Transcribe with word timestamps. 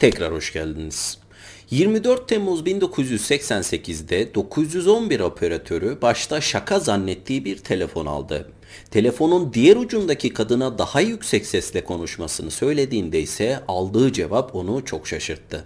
Tekrar 0.00 0.32
hoş 0.32 0.52
geldiniz. 0.52 1.18
24 1.70 2.28
Temmuz 2.28 2.60
1988'de 2.60 4.34
911 4.34 5.20
operatörü 5.20 5.98
başta 6.02 6.40
şaka 6.40 6.78
zannettiği 6.78 7.44
bir 7.44 7.58
telefon 7.58 8.06
aldı. 8.06 8.50
Telefonun 8.90 9.52
diğer 9.52 9.76
ucundaki 9.76 10.32
kadına 10.32 10.78
daha 10.78 11.00
yüksek 11.00 11.46
sesle 11.46 11.84
konuşmasını 11.84 12.50
söylediğinde 12.50 13.20
ise 13.20 13.60
aldığı 13.68 14.12
cevap 14.12 14.54
onu 14.54 14.84
çok 14.84 15.08
şaşırttı. 15.08 15.64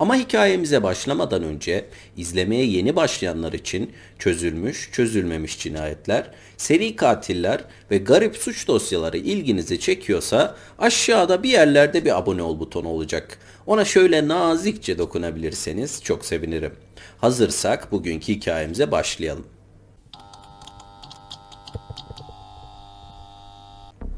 Ama 0.00 0.16
hikayemize 0.16 0.82
başlamadan 0.82 1.42
önce 1.42 1.84
izlemeye 2.16 2.64
yeni 2.64 2.96
başlayanlar 2.96 3.52
için 3.52 3.90
çözülmüş, 4.18 4.90
çözülmemiş 4.92 5.58
cinayetler, 5.58 6.30
seri 6.56 6.96
katiller 6.96 7.64
ve 7.90 7.98
garip 7.98 8.36
suç 8.36 8.68
dosyaları 8.68 9.16
ilginizi 9.16 9.80
çekiyorsa 9.80 10.56
aşağıda 10.78 11.42
bir 11.42 11.50
yerlerde 11.50 12.04
bir 12.04 12.18
abone 12.18 12.42
ol 12.42 12.60
butonu 12.60 12.88
olacak. 12.88 13.38
Ona 13.70 13.84
şöyle 13.84 14.28
nazikçe 14.28 14.98
dokunabilirseniz 14.98 16.02
çok 16.02 16.24
sevinirim. 16.24 16.72
Hazırsak 17.18 17.92
bugünkü 17.92 18.32
hikayemize 18.32 18.90
başlayalım. 18.90 19.46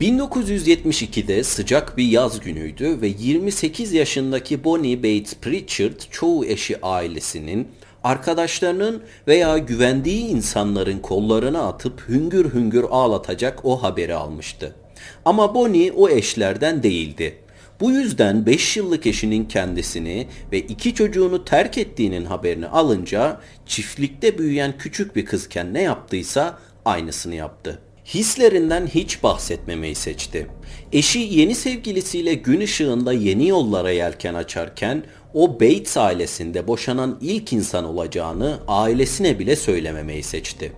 1972'de 0.01 1.45
sıcak 1.45 1.97
bir 1.97 2.05
yaz 2.05 2.41
günüydü 2.41 3.01
ve 3.01 3.07
28 3.07 3.93
yaşındaki 3.93 4.65
Bonnie 4.65 4.99
Bates 4.99 5.35
Pritchard 5.35 6.01
çoğu 6.11 6.45
eşi 6.45 6.87
ailesinin, 6.87 7.69
arkadaşlarının 8.05 9.03
veya 9.27 9.59
güvendiği 9.59 10.27
insanların 10.27 10.99
kollarına 10.99 11.69
atıp 11.69 12.09
hüngür 12.09 12.55
hüngür 12.55 12.85
ağlatacak 12.91 13.65
o 13.65 13.83
haberi 13.83 14.15
almıştı. 14.15 14.75
Ama 15.25 15.55
Bonnie 15.55 15.93
o 15.93 16.09
eşlerden 16.09 16.83
değildi. 16.83 17.43
Bu 17.83 17.91
yüzden 17.91 18.47
5 18.47 18.77
yıllık 18.77 19.07
eşinin 19.07 19.45
kendisini 19.45 20.27
ve 20.53 20.61
iki 20.61 20.95
çocuğunu 20.95 21.45
terk 21.45 21.79
ettiğinin 21.79 22.25
haberini 22.25 22.67
alınca 22.67 23.41
çiftlikte 23.67 24.39
büyüyen 24.39 24.79
küçük 24.79 25.17
bir 25.17 25.25
kızken 25.25 25.75
ne 25.75 25.83
yaptıysa 25.83 26.59
aynısını 26.85 27.35
yaptı. 27.35 27.83
Hislerinden 28.05 28.87
hiç 28.87 29.23
bahsetmemeyi 29.23 29.95
seçti. 29.95 30.47
Eşi 30.93 31.19
yeni 31.19 31.55
sevgilisiyle 31.55 32.35
gün 32.35 32.61
ışığında 32.61 33.13
yeni 33.13 33.49
yollara 33.49 33.91
yelken 33.91 34.35
açarken 34.35 35.03
o 35.35 35.61
Bates 35.61 35.97
ailesinde 35.97 36.69
boşanan 36.69 37.19
ilk 37.21 37.53
insan 37.53 37.85
olacağını 37.85 38.59
ailesine 38.69 39.39
bile 39.39 39.57
söylememeyi 39.57 40.23
seçti. 40.23 40.73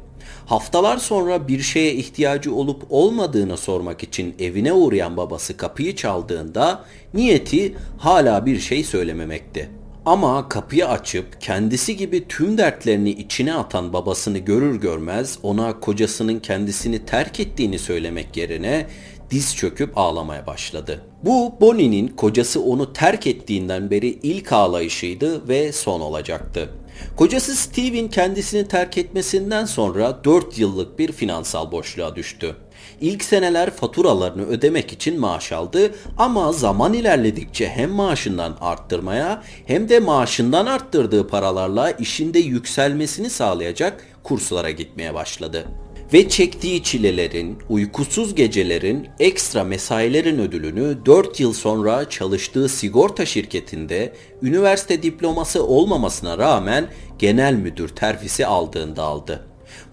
Haftalar 0.47 0.97
sonra 0.97 1.49
bir 1.49 1.61
şeye 1.61 1.95
ihtiyacı 1.95 2.55
olup 2.55 2.87
olmadığını 2.91 3.57
sormak 3.57 4.03
için 4.03 4.35
evine 4.39 4.73
uğrayan 4.73 5.17
babası 5.17 5.57
kapıyı 5.57 5.97
çaldığında 5.97 6.85
niyeti 7.15 7.75
hala 7.99 8.47
bir 8.47 8.61
şey 8.61 8.85
söylememekti. 8.85 9.71
Ama 10.07 10.49
kapıyı 10.49 10.89
açıp 10.89 11.41
kendisi 11.41 11.97
gibi 11.97 12.29
tüm 12.29 12.59
dertlerini 12.59 13.11
içine 13.11 13.55
atan 13.55 13.93
babasını 13.93 14.39
görür 14.39 14.81
görmez 14.81 15.39
ona 15.43 15.81
kocasının 15.81 16.41
kendisini 16.41 17.07
terk 17.07 17.41
ettiğini 17.41 17.79
söylemek 17.79 18.37
yerine 18.37 18.87
diz 19.31 19.57
çöküp 19.57 19.99
ağlamaya 19.99 20.47
başladı. 20.47 21.05
Bu 21.23 21.55
Bonnie'nin 21.61 22.09
kocası 22.09 22.63
onu 22.63 22.93
terk 22.93 23.27
ettiğinden 23.27 23.91
beri 23.91 24.09
ilk 24.09 24.53
ağlayışıydı 24.53 25.49
ve 25.49 25.73
son 25.73 26.01
olacaktı. 26.01 26.71
Kocası 27.17 27.57
Steve'in 27.57 28.09
kendisini 28.09 28.69
terk 28.69 28.99
etmesinden 28.99 29.65
sonra 29.65 30.25
4 30.25 30.59
yıllık 30.59 30.99
bir 30.99 31.13
finansal 31.13 31.73
boşluğa 31.73 32.17
düştü. 32.17 32.57
İlk 33.01 33.25
seneler 33.25 33.71
faturalarını 33.71 34.47
ödemek 34.47 34.93
için 34.93 35.21
maaş 35.21 35.53
aldı 35.53 35.95
ama 36.19 36.53
zaman 36.53 36.93
ilerledikçe 36.93 37.69
hem 37.69 37.91
maaşından 37.91 38.57
arttırmaya 38.61 39.43
hem 39.67 39.89
de 39.89 40.01
maaşından 40.01 40.67
arttırdığı 40.67 41.29
paralarla 41.29 41.91
işinde 41.91 42.39
yükselmesini 42.39 43.31
sağlayacak 43.31 44.07
kurslara 44.23 44.71
gitmeye 44.71 45.15
başladı 45.15 45.65
ve 46.15 46.29
çektiği 46.29 46.83
çilelerin, 46.83 47.59
uykusuz 47.69 48.35
gecelerin, 48.35 49.09
ekstra 49.19 49.65
mesailerin 49.65 50.39
ödülünü 50.39 50.99
4 51.07 51.41
yıl 51.41 51.53
sonra 51.53 52.09
çalıştığı 52.11 52.69
sigorta 52.69 53.27
şirketinde 53.27 54.13
üniversite 54.43 55.03
diploması 55.03 55.67
olmamasına 55.67 56.39
rağmen 56.39 56.87
genel 57.19 57.55
müdür 57.55 57.89
terfisi 57.89 58.47
aldığında 58.47 59.03
aldı. 59.03 59.47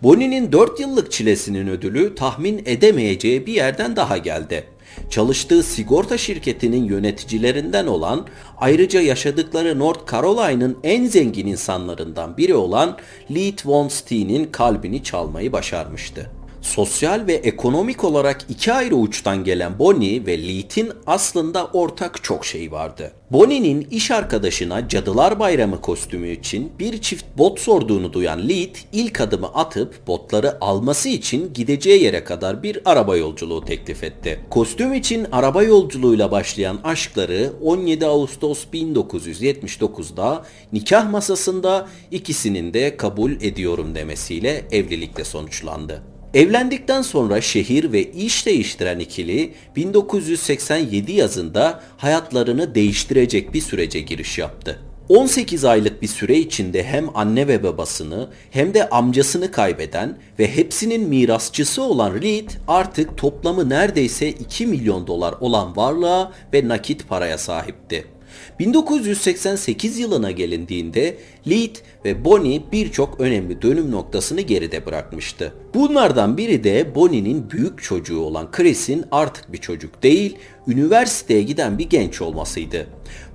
Bonnie'nin 0.03 0.51
4 0.51 0.79
yıllık 0.79 1.11
çilesinin 1.11 1.67
ödülü 1.67 2.15
tahmin 2.15 2.61
edemeyeceği 2.65 3.45
bir 3.45 3.53
yerden 3.53 3.95
daha 3.95 4.17
geldi. 4.17 4.63
Çalıştığı 5.09 5.63
sigorta 5.63 6.18
şirketinin 6.18 6.84
yöneticilerinden 6.84 7.88
olan, 7.88 8.28
ayrıca 8.57 9.02
yaşadıkları 9.02 9.79
North 9.79 10.12
Carolina'nın 10.12 10.78
en 10.84 11.06
zengin 11.06 11.47
insanlarından 11.47 12.38
biri 12.38 12.56
olan 12.56 12.97
Leet 13.35 13.66
Von 13.66 13.88
Steen'in 13.88 14.46
kalbini 14.46 15.03
çalmayı 15.03 15.51
başarmıştı. 15.51 16.41
Sosyal 16.61 17.27
ve 17.27 17.33
ekonomik 17.33 18.03
olarak 18.03 18.45
iki 18.49 18.73
ayrı 18.73 18.95
uçtan 18.95 19.44
gelen 19.44 19.79
Bonnie 19.79 20.25
ve 20.25 20.47
Leet'in 20.47 20.91
aslında 21.07 21.66
ortak 21.66 22.23
çok 22.23 22.45
şey 22.45 22.72
vardı. 22.72 23.11
Bonnie'nin 23.31 23.88
iş 23.91 24.11
arkadaşına 24.11 24.88
Cadılar 24.88 25.39
Bayramı 25.39 25.81
kostümü 25.81 26.29
için 26.29 26.71
bir 26.79 27.01
çift 27.01 27.25
bot 27.38 27.59
sorduğunu 27.59 28.13
duyan 28.13 28.50
Leet 28.50 28.85
ilk 28.94 29.21
adımı 29.21 29.47
atıp 29.47 30.07
botları 30.07 30.63
alması 30.63 31.09
için 31.09 31.53
gideceği 31.53 32.03
yere 32.03 32.23
kadar 32.23 32.63
bir 32.63 32.81
araba 32.85 33.17
yolculuğu 33.17 33.66
teklif 33.66 34.03
etti. 34.03 34.39
Kostüm 34.50 34.94
için 34.94 35.27
araba 35.31 35.63
yolculuğuyla 35.63 36.31
başlayan 36.31 36.79
aşkları 36.83 37.53
17 37.61 38.05
Ağustos 38.05 38.66
1979'da 38.73 40.45
nikah 40.73 41.11
masasında 41.11 41.88
ikisinin 42.11 42.73
de 42.73 42.97
kabul 42.97 43.31
ediyorum 43.31 43.95
demesiyle 43.95 44.66
evlilikle 44.71 45.23
sonuçlandı. 45.23 46.10
Evlendikten 46.34 47.02
sonra 47.02 47.42
şehir 47.42 47.92
ve 47.92 48.12
iş 48.12 48.46
değiştiren 48.46 49.00
ikili 49.00 49.53
1987 49.75 51.12
yazında 51.12 51.81
hayatlarını 51.97 52.75
değiştirecek 52.75 53.53
bir 53.53 53.62
sürece 53.62 54.00
giriş 54.00 54.38
yaptı. 54.38 54.80
18 55.09 55.66
aylık 55.66 56.02
bir 56.02 56.08
süre 56.08 56.38
içinde 56.38 56.84
hem 56.84 57.18
anne 57.18 57.47
ve 57.47 57.64
babasını 57.64 58.30
hem 58.52 58.74
de 58.74 58.90
amcasını 58.90 59.52
kaybeden 59.52 60.18
ve 60.40 60.56
hepsinin 60.56 61.09
mirasçısı 61.09 61.84
olan 61.84 62.22
Reed 62.22 62.50
artık 62.68 63.18
toplamı 63.18 63.69
neredeyse 63.69 64.30
2 64.30 64.66
milyon 64.66 65.08
dolar 65.08 65.36
olan 65.40 65.75
varlığa 65.75 66.31
ve 66.53 66.68
nakit 66.68 67.09
paraya 67.09 67.38
sahipti. 67.38 68.06
1988 68.59 70.00
yılına 70.00 70.31
gelindiğinde 70.31 71.18
Lead 71.50 71.75
ve 72.06 72.25
Bonnie 72.25 72.62
birçok 72.72 73.19
önemli 73.19 73.62
dönüm 73.62 73.91
noktasını 73.91 74.41
geride 74.41 74.85
bırakmıştı. 74.85 75.53
Bunlardan 75.74 76.38
biri 76.38 76.63
de 76.63 76.96
Bonnie'nin 76.96 77.51
büyük 77.51 77.84
çocuğu 77.84 78.19
olan 78.19 78.51
Chris'in 78.51 79.06
artık 79.12 79.53
bir 79.53 79.57
çocuk 79.57 80.03
değil, 80.03 80.38
üniversiteye 80.68 81.41
giden 81.41 81.78
bir 81.78 81.90
genç 81.90 82.22
olmasıydı. 82.22 82.88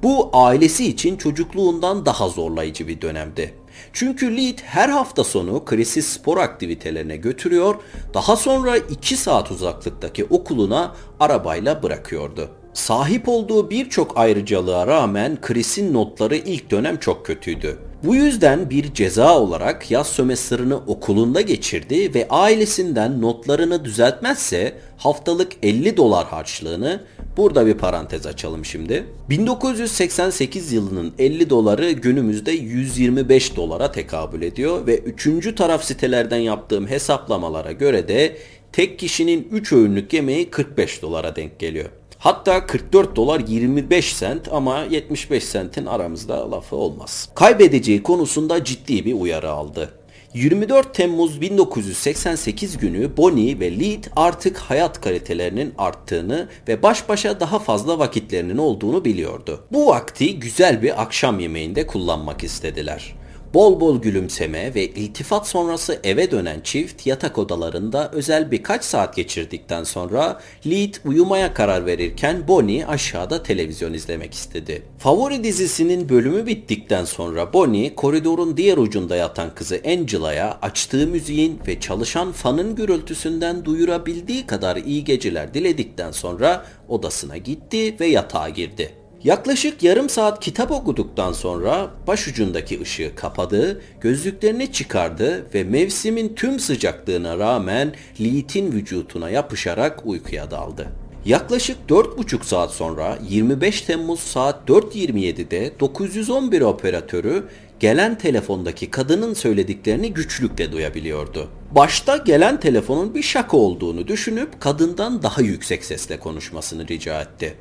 Bu 0.03 0.31
ailesi 0.33 0.87
için 0.87 1.16
çocukluğundan 1.16 2.06
daha 2.06 2.28
zorlayıcı 2.28 2.89
bir 2.89 3.00
dönemdi. 3.00 3.55
Çünkü 3.93 4.37
Lead 4.37 4.59
her 4.65 4.89
hafta 4.89 5.25
sonu 5.25 5.65
Chris'i 5.65 6.03
spor 6.03 6.39
aktivitelerine 6.39 7.16
götürüyor, 7.16 7.75
daha 8.15 8.37
sonra 8.37 8.77
2 8.77 9.16
saat 9.16 9.50
uzaklıktaki 9.50 10.25
okuluna 10.25 10.97
arabayla 11.21 11.83
bırakıyordu. 11.83 12.50
Sahip 12.76 13.28
olduğu 13.28 13.70
birçok 13.70 14.19
ayrıcalığa 14.19 14.87
rağmen 14.87 15.41
Chris'in 15.41 15.94
notları 15.94 16.37
ilk 16.37 16.70
dönem 16.70 16.97
çok 16.97 17.26
kötüydü. 17.26 17.78
Bu 18.04 18.14
yüzden 18.14 18.70
bir 18.70 18.94
ceza 18.94 19.38
olarak 19.38 19.91
yaz 19.91 20.06
sömestrını 20.06 20.76
okulunda 20.76 21.41
geçirdi 21.41 22.15
ve 22.15 22.28
ailesinden 22.28 23.22
notlarını 23.22 23.84
düzeltmezse 23.84 24.75
haftalık 24.97 25.53
50 25.62 25.97
dolar 25.97 26.26
harçlığını 26.26 27.00
burada 27.36 27.66
bir 27.66 27.75
parantez 27.75 28.26
açalım 28.26 28.65
şimdi. 28.65 29.06
1988 29.31 30.72
yılının 30.72 31.12
50 31.18 31.51
doları 31.51 31.91
günümüzde 31.91 32.53
125 32.53 33.56
dolara 33.56 33.92
tekabül 33.92 34.42
ediyor 34.42 34.86
ve 34.86 34.98
üçüncü 34.98 35.54
taraf 35.54 35.84
sitelerden 35.84 36.39
yaptığım 36.39 36.86
hesaplamalara 36.86 37.72
göre 37.72 38.09
de 38.09 38.36
tek 38.72 38.98
kişinin 38.98 39.48
3 39.53 39.72
öğünlük 39.72 40.12
yemeği 40.12 40.51
45 40.51 41.03
dolara 41.03 41.36
denk 41.36 41.59
geliyor. 41.59 41.91
Hatta 42.27 42.67
44 42.67 43.17
dolar 43.17 43.41
25 43.49 44.13
sent 44.13 44.53
ama 44.53 44.84
75 44.84 45.45
sentin 45.45 45.87
aramızda 45.87 46.51
lafı 46.51 46.77
olmaz. 46.77 47.28
Kaybedeceği 47.34 48.03
konusunda 48.03 48.65
ciddi 48.65 49.05
bir 49.05 49.15
uyarı 49.15 49.51
aldı. 49.51 49.91
24 50.34 50.95
Temmuz 50.95 51.41
1988 51.41 52.78
günü 52.78 53.17
Bonnie 53.17 53.61
ve 53.61 53.81
Lead 53.81 54.05
artık 54.17 54.57
hayat 54.57 55.01
kalitelerinin 55.01 55.75
arttığını 55.78 56.49
ve 56.69 56.83
baş 56.83 57.09
başa 57.09 57.41
daha 57.41 57.59
fazla 57.59 57.99
vakitlerinin 57.99 58.59
olduğunu 58.59 59.05
biliyordu. 59.05 59.65
Bu 59.73 59.87
vakti 59.87 60.41
güzel 60.41 60.83
bir 60.83 61.03
akşam 61.03 61.41
yemeğinde 61.41 61.87
kullanmak 61.87 62.45
istediler. 62.45 63.15
Bol 63.56 63.80
bol 63.80 64.03
gülümseme 64.03 64.74
ve 64.74 64.86
iltifat 64.86 65.48
sonrası 65.48 66.00
eve 66.04 66.30
dönen 66.30 66.60
çift 66.60 67.06
yatak 67.06 67.38
odalarında 67.38 68.10
özel 68.12 68.50
birkaç 68.50 68.84
saat 68.84 69.16
geçirdikten 69.16 69.84
sonra 69.84 70.41
Lead 70.66 70.94
uyumaya 71.04 71.54
karar 71.54 71.86
verirken 71.86 72.48
Bonnie 72.48 72.86
aşağıda 72.86 73.42
televizyon 73.42 73.92
izlemek 73.92 74.34
istedi. 74.34 74.82
Favori 74.98 75.44
dizisinin 75.44 76.08
bölümü 76.08 76.47
bittikten 76.47 77.04
sonra 77.04 77.53
Bonnie 77.53 77.94
koridorun 77.94 78.56
diğer 78.56 78.76
ucunda 78.76 79.16
yatan 79.16 79.54
kızı 79.54 79.80
Angela'ya 79.86 80.58
açtığı 80.62 81.06
müziğin 81.06 81.60
ve 81.66 81.80
çalışan 81.80 82.32
fanın 82.32 82.74
gürültüsünden 82.74 83.64
duyurabildiği 83.64 84.47
kadar 84.47 84.76
iyi 84.76 85.04
geceler 85.04 85.54
diledikten 85.54 86.10
sonra 86.10 86.66
odasına 86.88 87.36
gitti 87.36 87.97
ve 88.00 88.06
yatağa 88.06 88.48
girdi. 88.48 89.05
Yaklaşık 89.27 89.83
yarım 89.83 90.09
saat 90.09 90.41
kitap 90.41 90.71
okuduktan 90.71 91.33
sonra 91.33 91.91
başucundaki 92.07 92.81
ışığı 92.81 93.15
kapadı, 93.17 93.81
gözlüklerini 94.01 94.73
çıkardı 94.73 95.47
ve 95.55 95.65
mevsimin 95.65 96.34
tüm 96.34 96.61
sıcaklığına 96.61 97.39
rağmen 97.39 97.95
Leet'in 98.21 98.73
vücutuna 98.73 99.31
yapışarak 99.31 100.07
uykuya 100.07 100.51
daldı. 100.51 100.89
Yaklaşık 101.25 101.77
4,5 101.89 102.45
saat 102.45 102.71
sonra 102.71 103.19
25 103.28 103.81
Temmuz 103.81 104.21
saat 104.21 104.69
4.27'de 104.69 105.73
911 105.81 106.61
operatörü 106.61 107.45
gelen 107.81 108.19
telefondaki 108.19 108.91
kadının 108.91 109.34
söylediklerini 109.34 110.15
güçlükle 110.15 110.73
duyabiliyordu. 110.73 111.49
Başta 111.75 112.17
gelen 112.17 112.61
telefonun 112.61 113.15
bir 113.15 113.23
şaka 113.23 113.57
olduğunu 113.57 114.09
düşünüp 114.09 114.61
kadından 114.61 115.23
daha 115.23 115.43
yüksek 115.43 115.84
sesle 115.84 116.19
konuşmasını 116.19 116.89
rica 116.89 117.21
etti. 117.21 117.55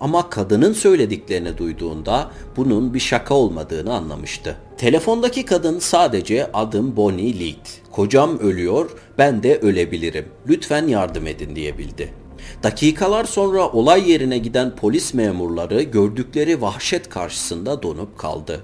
Ama 0.00 0.30
kadının 0.30 0.72
söylediklerini 0.72 1.58
duyduğunda 1.58 2.30
bunun 2.56 2.94
bir 2.94 3.00
şaka 3.00 3.34
olmadığını 3.34 3.94
anlamıştı. 3.94 4.56
Telefondaki 4.78 5.44
kadın 5.44 5.78
sadece 5.78 6.52
adım 6.52 6.96
Bonnie 6.96 7.40
Lead. 7.40 7.66
Kocam 7.92 8.38
ölüyor, 8.38 8.90
ben 9.18 9.42
de 9.42 9.58
ölebilirim. 9.58 10.24
Lütfen 10.48 10.86
yardım 10.86 11.26
edin 11.26 11.56
diyebildi. 11.56 12.12
Dakikalar 12.62 13.24
sonra 13.24 13.68
olay 13.68 14.10
yerine 14.10 14.38
giden 14.38 14.76
polis 14.76 15.14
memurları 15.14 15.82
gördükleri 15.82 16.62
vahşet 16.62 17.08
karşısında 17.08 17.82
donup 17.82 18.18
kaldı. 18.18 18.60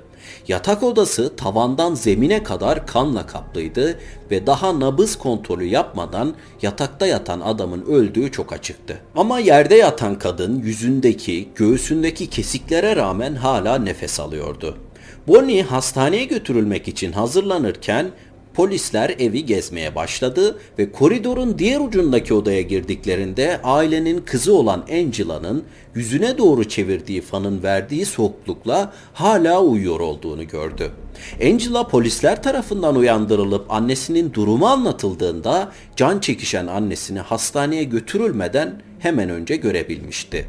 Yatak 0.49 0.83
odası 0.83 1.37
tavandan 1.37 1.95
zemine 1.95 2.43
kadar 2.43 2.87
kanla 2.87 3.27
kaplıydı 3.27 3.99
ve 4.31 4.47
daha 4.47 4.81
nabız 4.81 5.19
kontrolü 5.19 5.65
yapmadan 5.65 6.35
yatakta 6.63 7.07
yatan 7.07 7.41
adamın 7.41 7.83
öldüğü 7.83 8.33
çok 8.33 8.53
açıktı. 8.53 8.99
Ama 9.17 9.39
yerde 9.39 9.75
yatan 9.75 10.19
kadın 10.19 10.63
yüzündeki, 10.63 11.49
göğsündeki 11.55 12.31
kesiklere 12.31 12.97
rağmen 12.97 13.35
hala 13.35 13.79
nefes 13.79 14.21
alıyordu. 14.21 14.79
Bonnie 15.29 15.63
hastaneye 15.63 16.25
götürülmek 16.25 16.89
için 16.89 17.13
hazırlanırken 17.13 18.11
Polisler 18.59 19.11
evi 19.19 19.47
gezmeye 19.47 19.95
başladı 19.95 20.59
ve 20.79 20.93
koridorun 20.93 21.59
diğer 21.59 21.81
ucundaki 21.81 22.35
odaya 22.35 22.63
girdiklerinde 22.63 23.61
ailenin 23.65 24.21
kızı 24.21 24.55
olan 24.55 24.85
Angela'nın 24.93 25.65
yüzüne 25.95 26.39
doğru 26.39 26.65
çevirdiği 26.65 27.21
fanın 27.21 27.63
verdiği 27.63 28.07
soğuklukla 28.07 28.93
hala 29.15 29.63
uyuyor 29.63 30.01
olduğunu 30.01 30.49
gördü. 30.49 30.91
Angela 31.45 31.89
polisler 31.89 32.43
tarafından 32.43 32.97
uyandırılıp 32.97 33.73
annesinin 33.73 34.35
durumu 34.35 34.67
anlatıldığında 34.67 35.73
can 35.97 36.19
çekişen 36.19 36.67
annesini 36.67 37.21
hastaneye 37.21 37.85
götürülmeden 37.85 38.83
hemen 38.99 39.31
önce 39.31 39.57
görebilmişti. 39.57 40.49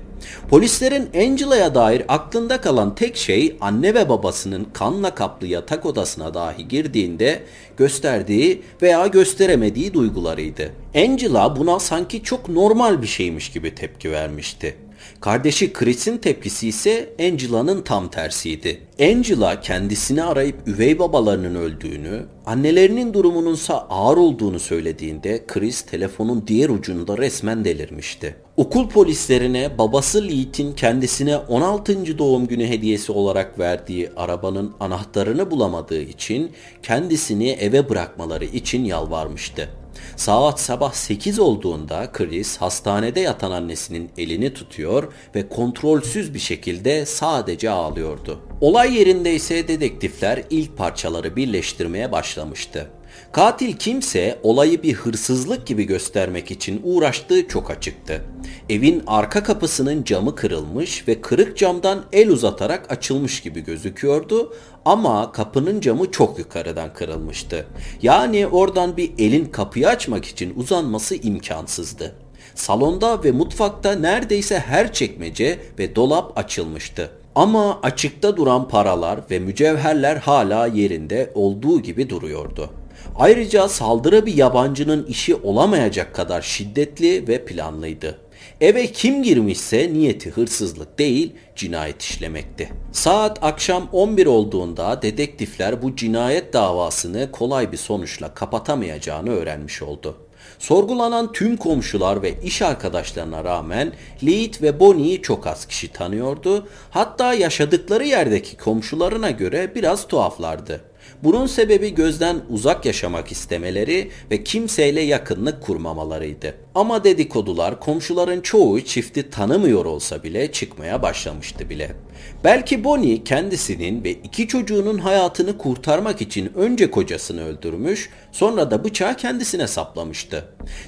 Polislerin 0.50 1.10
Angela'ya 1.16 1.76
dair 1.76 2.04
aklında 2.08 2.62
kalan 2.62 2.96
tek 2.96 3.18
şey 3.18 3.58
anne 3.62 3.94
ve 3.94 4.10
babasının 4.10 4.68
kanla 4.74 5.16
kaplı 5.16 5.48
yatak 5.48 5.86
odasına 5.86 6.34
dahi 6.34 6.68
girdiğinde 6.68 7.44
gösterdiği 7.78 8.62
veya 8.82 9.08
gösteremediği 9.08 9.94
duygularıydı. 9.94 10.72
Angela 10.96 11.56
buna 11.56 11.80
sanki 11.80 12.24
çok 12.24 12.50
normal 12.50 13.02
bir 13.02 13.08
şeymiş 13.08 13.52
gibi 13.52 13.76
tepki 13.76 14.12
vermişti. 14.12 14.76
Kardeşi 15.20 15.74
Chris'in 15.74 16.18
tepkisi 16.18 16.68
ise 16.68 17.10
Angela'nın 17.20 17.82
tam 17.82 18.10
tersiydi. 18.10 18.82
Angela 19.02 19.62
kendisini 19.62 20.24
arayıp 20.24 20.68
üvey 20.68 21.00
babalarının 21.00 21.56
öldüğünü, 21.56 22.26
annelerinin 22.46 23.14
durumununsa 23.14 23.88
ağır 23.90 24.18
olduğunu 24.18 24.60
söylediğinde 24.60 25.44
Chris 25.48 25.82
telefonun 25.82 26.44
diğer 26.48 26.70
ucunda 26.70 27.18
resmen 27.18 27.66
delirmişti. 27.66 28.36
Okul 28.58 28.90
polislerine 28.90 29.78
babası 29.78 30.28
Lee'tin 30.28 30.74
kendisine 30.74 31.38
16. 31.38 32.18
doğum 32.18 32.48
günü 32.48 32.68
hediyesi 32.68 33.12
olarak 33.12 33.60
verdiği 33.60 34.10
arabanın 34.16 34.74
anahtarını 34.80 35.52
bulamadığı 35.52 36.02
için 36.02 36.52
kendisini 36.84 37.50
eve 37.50 37.90
bırakmaları 37.90 38.46
için 38.46 38.86
yalvarmıştı. 38.86 39.70
Saat 40.16 40.60
sabah 40.60 40.94
8 40.94 41.40
olduğunda 41.40 42.12
Chris 42.12 42.58
hastanede 42.58 43.20
yatan 43.20 43.52
annesinin 43.52 44.10
elini 44.18 44.54
tutuyor 44.54 45.14
ve 45.36 45.50
kontrolsüz 45.50 46.34
bir 46.34 46.40
şekilde 46.40 47.06
sadece 47.06 47.70
ağlıyordu. 47.70 48.40
Olay 48.62 48.96
yerinde 48.96 49.34
ise 49.36 49.68
dedektifler 49.68 50.44
ilk 50.50 50.78
parçaları 50.78 51.36
birleştirmeye 51.36 52.12
başlamıştı. 52.12 52.90
Katil 53.32 53.74
kimse 53.74 54.40
olayı 54.44 54.84
bir 54.84 54.94
hırsızlık 54.94 55.68
gibi 55.68 55.84
göstermek 55.84 56.52
için 56.52 56.82
uğraştığı 56.84 57.48
çok 57.48 57.72
açıktı. 57.72 58.22
Evin 58.70 59.04
arka 59.08 59.44
kapısının 59.44 60.04
camı 60.04 60.36
kırılmış 60.36 61.08
ve 61.08 61.22
kırık 61.22 61.58
camdan 61.58 62.04
el 62.14 62.30
uzatarak 62.30 62.92
açılmış 62.92 63.42
gibi 63.42 63.62
gözüküyordu 63.62 64.54
ama 64.86 65.32
kapının 65.32 65.82
camı 65.82 66.12
çok 66.12 66.40
yukarıdan 66.40 66.94
kırılmıştı. 66.94 67.68
Yani 68.02 68.48
oradan 68.48 68.98
bir 68.98 69.12
elin 69.18 69.46
kapıyı 69.46 69.88
açmak 69.88 70.26
için 70.26 70.54
uzanması 70.56 71.16
imkansızdı. 71.16 72.16
Salonda 72.56 73.24
ve 73.24 73.32
mutfakta 73.32 73.92
neredeyse 73.92 74.60
her 74.60 74.94
çekmece 74.94 75.60
ve 75.80 75.96
dolap 75.96 76.38
açılmıştı. 76.38 77.10
Ama 77.36 77.80
açıkta 77.84 78.38
duran 78.38 78.68
paralar 78.68 79.20
ve 79.32 79.40
mücevherler 79.40 80.16
hala 80.16 80.68
yerinde 80.68 81.32
olduğu 81.36 81.82
gibi 81.82 82.10
duruyordu. 82.10 82.70
Ayrıca 83.16 83.68
saldırı 83.68 84.26
bir 84.26 84.34
yabancının 84.34 85.06
işi 85.06 85.36
olamayacak 85.36 86.16
kadar 86.16 86.42
şiddetli 86.42 87.28
ve 87.28 87.46
planlıydı. 87.46 88.29
Eve 88.62 88.88
kim 88.88 89.24
girmişse 89.24 89.94
niyeti 89.94 90.30
hırsızlık 90.30 91.00
değil 91.00 91.34
cinayet 91.56 92.02
işlemekti. 92.02 92.70
Saat 92.92 93.44
akşam 93.44 93.90
11 93.92 94.26
olduğunda 94.26 95.02
dedektifler 95.02 95.82
bu 95.82 95.96
cinayet 95.96 96.54
davasını 96.54 97.32
kolay 97.32 97.72
bir 97.72 97.78
sonuçla 97.78 98.34
kapatamayacağını 98.34 99.30
öğrenmiş 99.30 99.82
oldu. 99.82 100.18
Sorgulanan 100.60 101.32
tüm 101.32 101.58
komşular 101.58 102.22
ve 102.22 102.42
iş 102.44 102.62
arkadaşlarına 102.62 103.44
rağmen 103.44 103.92
Lead 104.24 104.62
ve 104.62 104.80
Bonnie'yi 104.80 105.22
çok 105.22 105.48
az 105.48 105.66
kişi 105.66 105.92
tanıyordu. 105.92 106.68
Hatta 106.90 107.34
yaşadıkları 107.34 108.06
yerdeki 108.06 108.58
komşularına 108.58 109.32
göre 109.32 109.76
biraz 109.76 110.08
tuhaflardı. 110.08 110.89
Bunun 111.24 111.48
sebebi 111.48 111.96
gözden 111.96 112.38
uzak 112.50 112.86
yaşamak 112.86 113.32
istemeleri 113.32 114.12
ve 114.32 114.44
kimseyle 114.44 115.02
yakınlık 115.02 115.62
kurmamalarıydı. 115.62 116.56
Ama 116.76 117.04
dedikodular 117.04 117.80
komşuların 117.80 118.42
çoğu 118.42 118.82
çifti 118.82 119.30
tanımıyor 119.30 119.86
olsa 119.86 120.24
bile 120.24 120.52
çıkmaya 120.52 121.02
başlamıştı 121.02 121.70
bile. 121.70 121.96
Belki 122.44 122.84
Bonnie 122.84 123.24
kendisinin 123.24 124.04
ve 124.04 124.12
iki 124.12 124.48
çocuğunun 124.48 124.98
hayatını 124.98 125.58
kurtarmak 125.58 126.22
için 126.22 126.52
önce 126.56 126.92
kocasını 126.92 127.46
öldürmüş, 127.46 128.10
sonra 128.32 128.72
da 128.72 128.84
bıçağı 128.84 129.18
kendisine 129.18 129.68
saplamıştı. 129.68 130.46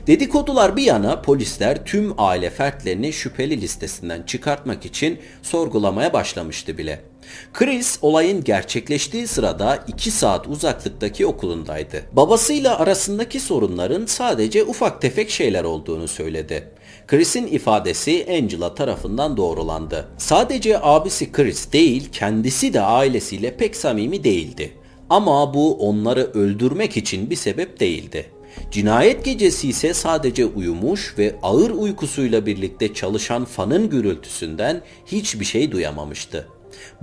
Dedikodular 0.08 0.78
bir 0.78 0.84
yana 0.84 1.22
polisler 1.22 1.86
tüm 1.86 2.14
aile 2.18 2.50
fertlerini 2.50 3.14
şüpheli 3.14 3.62
listesinden 3.62 4.24
çıkartmak 4.24 4.86
için 4.86 5.20
sorgulamaya 5.42 6.14
başlamıştı 6.14 6.78
bile. 6.78 7.11
Chris 7.54 8.00
olayın 8.02 8.44
gerçekleştiği 8.44 9.28
sırada 9.28 9.84
2 9.88 10.12
saat 10.12 10.48
uzaklıktaki 10.48 11.26
okulundaydı. 11.26 12.04
Babasıyla 12.12 12.80
arasındaki 12.80 13.40
sorunların 13.40 14.06
sadece 14.06 14.64
ufak 14.64 15.02
tefek 15.02 15.30
şeyler 15.30 15.64
olduğunu 15.64 16.08
söyledi. 16.08 16.70
Chris'in 17.08 17.48
ifadesi 17.48 18.28
Angela 18.30 18.76
tarafından 18.76 19.38
doğrulandı. 19.38 20.08
Sadece 20.18 20.80
abisi 20.82 21.32
Chris 21.32 21.74
değil, 21.74 22.10
kendisi 22.12 22.74
de 22.74 22.82
ailesiyle 22.82 23.58
pek 23.58 23.76
samimi 23.76 24.24
değildi. 24.24 24.74
Ama 25.10 25.54
bu 25.54 25.88
onları 25.88 26.32
öldürmek 26.34 26.98
için 26.98 27.30
bir 27.30 27.36
sebep 27.36 27.80
değildi. 27.80 28.26
Cinayet 28.72 29.26
gecesi 29.26 29.70
ise 29.70 29.94
sadece 29.94 30.46
uyumuş 30.46 31.16
ve 31.18 31.36
ağır 31.44 31.70
uykusuyla 31.72 32.46
birlikte 32.46 32.94
çalışan 32.94 33.46
fanın 33.46 33.90
gürültüsünden 33.90 34.82
hiçbir 35.06 35.46
şey 35.46 35.72
duyamamıştı. 35.72 36.48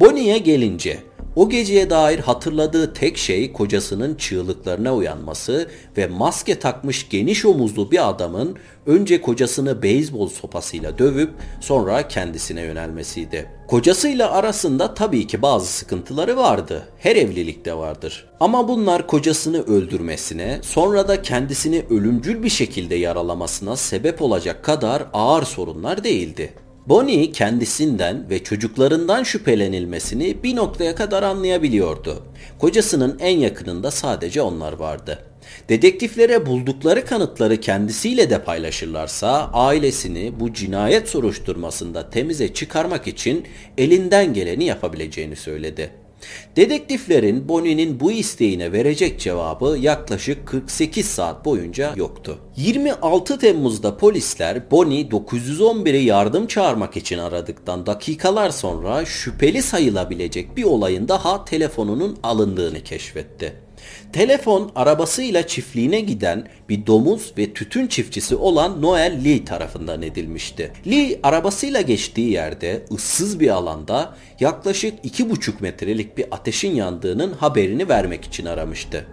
Bonnie'ye 0.01 0.39
gelince 0.39 0.99
O 1.37 1.49
geceye 1.49 1.91
dair 1.91 2.19
hatırladığı 2.19 2.93
tek 2.93 3.19
şey 3.19 3.53
kocasının 3.53 4.15
çığlıklarına 4.15 4.95
uyanması 4.95 5.69
ve 5.97 6.07
maske 6.07 6.59
takmış 6.59 7.09
geniş 7.09 7.45
omuzlu 7.45 7.91
bir 7.91 8.09
adamın 8.09 8.57
önce 8.87 9.21
kocasını 9.21 9.83
beyzbol 9.83 10.29
sopasıyla 10.29 10.99
dövüp 10.99 11.31
sonra 11.61 12.09
kendisine 12.09 12.63
yönelmesiydi. 12.63 13.51
Kocasıyla 13.69 14.31
arasında 14.31 14.95
tabii 14.95 15.27
ki 15.27 15.43
bazı 15.43 15.67
sıkıntıları 15.67 16.37
vardı. 16.37 16.89
Her 16.99 17.17
evlilikte 17.17 17.75
vardır. 17.75 18.29
Ama 18.41 18.69
bunlar 18.69 19.07
kocasını 19.07 19.63
öldürmesine, 19.63 20.59
sonra 20.63 21.09
da 21.09 21.23
kendisini 21.23 21.85
ölümcül 21.91 22.43
bir 22.43 22.49
şekilde 22.49 22.95
yaralamasına 22.95 23.77
sebep 23.77 24.23
olacak 24.23 24.65
kadar 24.65 25.03
ağır 25.13 25.43
sorunlar 25.43 26.05
değildi. 26.05 26.53
Bonnie 26.89 27.33
kendisinden 27.33 28.31
ve 28.31 28.45
çocuklarından 28.45 29.23
şüphelenilmesini 29.23 30.43
bir 30.43 30.57
noktaya 30.57 30.95
kadar 30.95 31.23
anlayabiliyordu. 31.23 32.23
Kocasının 32.59 33.19
en 33.21 33.39
yakınında 33.39 33.91
sadece 33.91 34.43
onlar 34.43 34.73
vardı. 34.73 35.19
Dedektiflere 35.69 36.47
buldukları 36.47 37.05
kanıtları 37.05 37.61
kendisiyle 37.61 38.31
de 38.31 38.45
paylaşırlarsa 38.45 39.51
ailesini 39.53 40.41
bu 40.41 40.53
cinayet 40.53 41.09
soruşturmasında 41.09 42.11
temize 42.11 42.55
çıkarmak 42.55 43.07
için 43.07 43.45
elinden 43.79 44.35
geleni 44.35 44.65
yapabileceğini 44.65 45.37
söyledi. 45.37 45.91
Dedektiflerin 46.57 47.49
Bonnie'nin 47.49 48.01
bu 48.01 48.13
isteğine 48.13 48.73
verecek 48.73 49.21
cevabı 49.21 49.79
yaklaşık 49.81 50.47
48 50.47 51.07
saat 51.07 51.45
boyunca 51.45 51.93
yoktu. 51.97 52.39
26 52.57 53.39
Temmuz'da 53.39 53.97
polisler 53.97 54.71
Bonnie 54.71 55.09
911'i 55.09 56.05
yardım 56.05 56.47
çağırmak 56.47 56.97
için 56.97 57.19
aradıktan 57.19 57.87
dakikalar 57.87 58.51
sonra 58.51 59.05
şüpheli 59.05 59.63
sayılabilecek 59.63 60.57
bir 60.57 60.65
olayın 60.65 61.09
daha 61.09 61.45
telefonunun 61.45 62.19
alındığını 62.23 62.81
keşfetti. 62.81 63.68
Telefon 64.13 64.73
arabasıyla 64.75 65.47
çiftliğine 65.47 66.01
giden 66.01 66.49
bir 66.69 66.87
domuz 66.87 67.33
ve 67.39 67.53
tütün 67.53 67.87
çiftçisi 67.87 68.37
olan 68.37 68.83
Noel 68.83 69.21
Lee 69.25 69.45
tarafından 69.45 70.03
edilmişti. 70.03 70.73
Lee 70.87 71.21
arabasıyla 71.23 71.81
geçtiği 71.81 72.31
yerde 72.31 72.85
ıssız 72.93 73.41
bir 73.41 73.49
alanda 73.49 74.17
yaklaşık 74.41 75.05
2,5 75.05 75.53
metrelik 75.61 76.19
bir 76.19 76.27
ateşin 76.31 76.75
yandığının 76.75 77.33
haberini 77.33 77.89
vermek 77.89 78.25
için 78.25 78.47
aramıştı. 78.47 79.07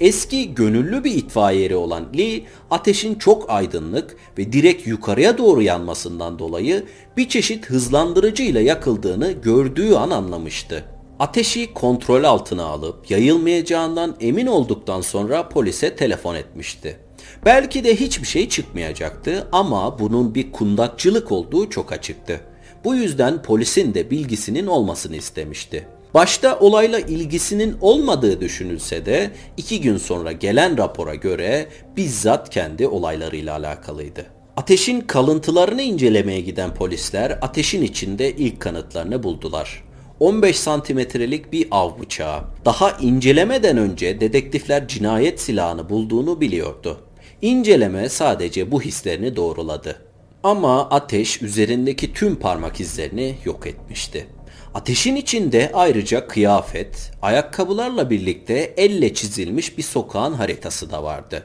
Eski 0.00 0.54
gönüllü 0.54 1.04
bir 1.04 1.14
itfaiyeri 1.14 1.76
olan 1.76 2.06
Lee, 2.18 2.42
ateşin 2.70 3.14
çok 3.14 3.50
aydınlık 3.50 4.16
ve 4.38 4.52
direkt 4.52 4.86
yukarıya 4.86 5.38
doğru 5.38 5.62
yanmasından 5.62 6.38
dolayı 6.38 6.84
bir 7.16 7.28
çeşit 7.28 7.66
hızlandırıcı 7.66 8.42
ile 8.42 8.60
yakıldığını 8.60 9.32
gördüğü 9.32 9.94
an 9.94 10.10
anlamıştı. 10.10 10.84
Ateşi 11.20 11.74
kontrol 11.74 12.24
altına 12.24 12.64
alıp 12.64 13.10
yayılmayacağından 13.10 14.16
emin 14.20 14.46
olduktan 14.46 15.00
sonra 15.00 15.48
polise 15.48 15.96
telefon 15.96 16.34
etmişti. 16.34 16.96
Belki 17.44 17.84
de 17.84 17.96
hiçbir 17.96 18.26
şey 18.26 18.48
çıkmayacaktı 18.48 19.48
ama 19.52 19.98
bunun 19.98 20.34
bir 20.34 20.52
kundakçılık 20.52 21.32
olduğu 21.32 21.70
çok 21.70 21.92
açıktı. 21.92 22.40
Bu 22.84 22.94
yüzden 22.94 23.42
polisin 23.42 23.94
de 23.94 24.10
bilgisinin 24.10 24.66
olmasını 24.66 25.16
istemişti. 25.16 25.86
Başta 26.14 26.58
olayla 26.58 26.98
ilgisinin 26.98 27.76
olmadığı 27.80 28.40
düşünülse 28.40 29.06
de 29.06 29.30
iki 29.56 29.80
gün 29.80 29.96
sonra 29.96 30.32
gelen 30.32 30.78
rapora 30.78 31.14
göre 31.14 31.68
bizzat 31.96 32.50
kendi 32.50 32.86
olaylarıyla 32.86 33.56
alakalıydı. 33.56 34.26
Ateşin 34.56 35.00
kalıntılarını 35.00 35.82
incelemeye 35.82 36.40
giden 36.40 36.74
polisler 36.74 37.38
ateşin 37.42 37.82
içinde 37.82 38.36
ilk 38.36 38.60
kanıtlarını 38.60 39.22
buldular. 39.22 39.89
15 40.20 40.58
santimetrelik 40.58 41.52
bir 41.52 41.68
av 41.70 42.00
bıçağı. 42.00 42.40
Daha 42.64 42.90
incelemeden 42.90 43.76
önce 43.76 44.20
dedektifler 44.20 44.88
cinayet 44.88 45.40
silahını 45.40 45.88
bulduğunu 45.88 46.40
biliyordu. 46.40 47.00
İnceleme 47.42 48.08
sadece 48.08 48.70
bu 48.70 48.82
hislerini 48.82 49.36
doğruladı. 49.36 49.96
Ama 50.42 50.90
ateş 50.90 51.42
üzerindeki 51.42 52.12
tüm 52.12 52.36
parmak 52.36 52.80
izlerini 52.80 53.34
yok 53.44 53.66
etmişti. 53.66 54.26
Ateşin 54.74 55.16
içinde 55.16 55.70
ayrıca 55.74 56.28
kıyafet, 56.28 57.12
ayakkabılarla 57.22 58.10
birlikte 58.10 58.74
elle 58.76 59.14
çizilmiş 59.14 59.78
bir 59.78 59.82
sokağın 59.82 60.32
haritası 60.32 60.90
da 60.90 61.02
vardı. 61.02 61.42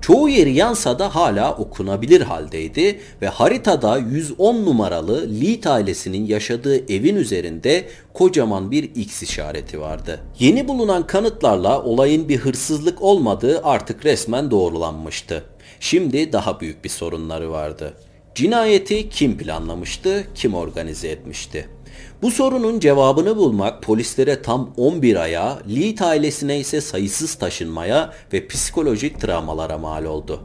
Çoğu 0.00 0.28
yeri 0.28 0.54
yansa 0.54 0.98
da 0.98 1.14
hala 1.14 1.54
okunabilir 1.56 2.20
haldeydi 2.20 3.00
ve 3.22 3.28
haritada 3.28 3.98
110 3.98 4.54
numaralı 4.54 5.40
Lead 5.40 5.64
ailesinin 5.64 6.26
yaşadığı 6.26 6.92
evin 6.92 7.16
üzerinde 7.16 7.84
kocaman 8.14 8.70
bir 8.70 8.82
X 8.82 9.22
işareti 9.22 9.80
vardı. 9.80 10.20
Yeni 10.38 10.68
bulunan 10.68 11.06
kanıtlarla 11.06 11.82
olayın 11.82 12.28
bir 12.28 12.38
hırsızlık 12.38 13.02
olmadığı 13.02 13.60
artık 13.64 14.04
resmen 14.04 14.50
doğrulanmıştı. 14.50 15.44
Şimdi 15.80 16.32
daha 16.32 16.60
büyük 16.60 16.84
bir 16.84 16.88
sorunları 16.88 17.50
vardı. 17.50 17.94
Cinayeti 18.34 19.08
kim 19.08 19.38
planlamıştı, 19.38 20.24
kim 20.34 20.54
organize 20.54 21.08
etmişti? 21.08 21.75
Bu 22.22 22.30
sorunun 22.30 22.80
cevabını 22.80 23.36
bulmak 23.36 23.82
polislere 23.82 24.42
tam 24.42 24.72
11 24.76 25.16
aya, 25.16 25.58
Leet 25.76 26.02
ailesine 26.02 26.58
ise 26.58 26.80
sayısız 26.80 27.34
taşınmaya 27.34 28.12
ve 28.32 28.46
psikolojik 28.46 29.20
travmalara 29.20 29.78
mal 29.78 30.04
oldu. 30.04 30.40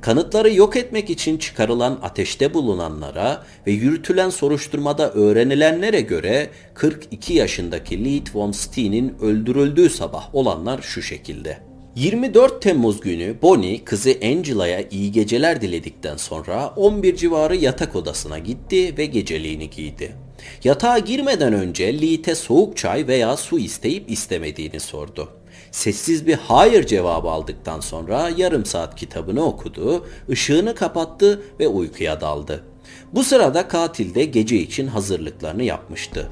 Kanıtları 0.00 0.54
yok 0.54 0.76
etmek 0.76 1.10
için 1.10 1.38
çıkarılan 1.38 1.98
ateşte 2.02 2.54
bulunanlara 2.54 3.44
ve 3.66 3.72
yürütülen 3.72 4.30
soruşturmada 4.30 5.12
öğrenilenlere 5.12 6.00
göre 6.00 6.50
42 6.74 7.34
yaşındaki 7.34 8.04
Leet 8.04 8.36
von 8.36 8.52
Steen'in 8.52 9.16
öldürüldüğü 9.20 9.90
sabah 9.90 10.34
olanlar 10.34 10.82
şu 10.82 11.02
şekilde. 11.02 11.73
24 11.96 12.62
Temmuz 12.62 13.00
günü 13.00 13.36
Bonnie 13.42 13.84
kızı 13.84 14.18
Angela'ya 14.24 14.88
iyi 14.90 15.12
geceler 15.12 15.60
diledikten 15.60 16.16
sonra 16.16 16.72
11 16.76 17.16
civarı 17.16 17.56
yatak 17.56 17.96
odasına 17.96 18.38
gitti 18.38 18.98
ve 18.98 19.06
geceliğini 19.06 19.70
giydi. 19.70 20.16
Yatağa 20.64 20.98
girmeden 20.98 21.52
önce 21.52 22.00
Lee'te 22.00 22.34
soğuk 22.34 22.76
çay 22.76 23.06
veya 23.06 23.36
su 23.36 23.58
isteyip 23.58 24.10
istemediğini 24.10 24.80
sordu. 24.80 25.28
Sessiz 25.70 26.26
bir 26.26 26.34
hayır 26.34 26.86
cevabı 26.86 27.28
aldıktan 27.28 27.80
sonra 27.80 28.30
yarım 28.36 28.64
saat 28.64 28.96
kitabını 28.96 29.44
okudu, 29.44 30.06
ışığını 30.30 30.74
kapattı 30.74 31.42
ve 31.60 31.68
uykuya 31.68 32.20
daldı. 32.20 32.64
Bu 33.12 33.24
sırada 33.24 33.68
katil 33.68 34.14
de 34.14 34.24
gece 34.24 34.56
için 34.56 34.86
hazırlıklarını 34.86 35.62
yapmıştı. 35.62 36.28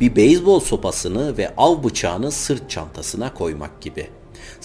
Bir 0.00 0.16
beyzbol 0.16 0.60
sopasını 0.60 1.38
ve 1.38 1.54
av 1.56 1.84
bıçağını 1.84 2.30
sırt 2.30 2.70
çantasına 2.70 3.34
koymak 3.34 3.82
gibi. 3.82 4.06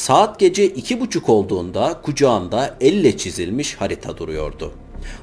Saat 0.01 0.39
gece 0.39 0.65
iki 0.65 1.00
buçuk 1.00 1.29
olduğunda 1.29 2.00
kucağında 2.03 2.75
elle 2.81 3.17
çizilmiş 3.17 3.75
harita 3.75 4.17
duruyordu. 4.17 4.72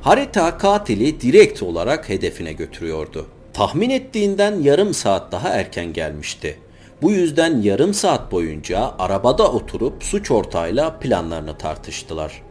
Harita 0.03 0.59
katili 0.59 1.21
direkt 1.21 1.63
olarak 1.63 2.09
hedefine 2.09 2.53
götürüyordu. 2.53 3.27
Tahmin 3.53 3.91
ettiğinden 3.91 4.61
yarım 4.63 4.95
saat 4.95 5.33
daha 5.33 5.49
erken 5.49 5.93
gelmişti. 5.93 6.59
Bu 7.03 7.11
yüzden 7.11 7.63
yarım 7.63 7.95
saat 7.95 8.33
boyunca 8.33 8.95
arabada 8.99 9.53
oturup 9.53 10.03
suç 10.03 10.31
ortağıyla 10.31 10.99
planlarını 10.99 11.59
tartıştılar. 11.59 12.43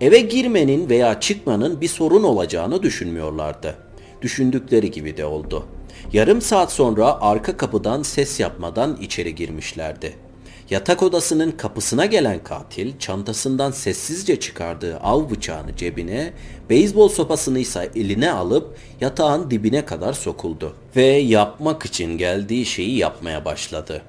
Eve 0.00 0.18
girmenin 0.18 0.88
veya 0.88 1.20
çıkmanın 1.20 1.80
bir 1.80 1.88
sorun 1.88 2.22
olacağını 2.22 2.82
düşünmüyorlardı. 2.82 3.74
Düşündükleri 4.22 4.90
gibi 4.90 5.16
de 5.16 5.24
oldu. 5.24 5.66
Yarım 6.12 6.40
saat 6.40 6.72
sonra 6.72 7.20
arka 7.20 7.56
kapıdan 7.56 8.02
ses 8.02 8.40
yapmadan 8.40 8.96
içeri 9.00 9.34
girmişlerdi. 9.34 10.25
Yatak 10.70 11.02
odasının 11.02 11.50
kapısına 11.50 12.06
gelen 12.06 12.44
katil 12.44 12.98
çantasından 12.98 13.70
sessizce 13.70 14.40
çıkardığı 14.40 14.96
av 14.96 15.30
bıçağını 15.30 15.76
cebine, 15.76 16.32
beyzbol 16.70 17.08
sopasını 17.08 17.58
ise 17.58 17.90
eline 17.96 18.32
alıp 18.32 18.76
yatağın 19.00 19.50
dibine 19.50 19.84
kadar 19.84 20.12
sokuldu 20.12 20.76
ve 20.96 21.02
yapmak 21.04 21.86
için 21.86 22.18
geldiği 22.18 22.66
şeyi 22.66 22.96
yapmaya 22.96 23.44
başladı. 23.44 24.02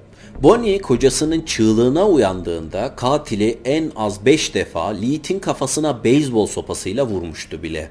Bonnie 0.44 0.82
kocasının 0.82 1.42
çığlığına 1.42 2.08
uyandığında 2.08 2.96
katili 2.96 3.60
en 3.66 3.92
az 3.96 4.26
5 4.26 4.54
defa 4.54 4.88
Leet'in 4.88 5.40
kafasına 5.40 6.04
beyzbol 6.04 6.48
sopasıyla 6.48 7.06
vurmuştu 7.06 7.64
bile. 7.64 7.90